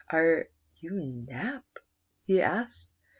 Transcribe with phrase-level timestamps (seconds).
[0.07, 0.47] *' Are
[0.79, 0.99] you
[1.29, 1.63] Nap.^"
[2.25, 2.89] he asked.